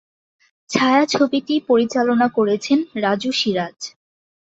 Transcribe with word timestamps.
ছায়াছবিটি 0.69 1.55
পরিচালনা 1.69 2.27
করেছেন 2.37 2.79
রাজু 2.95 3.31
সিরাজ। 3.31 3.77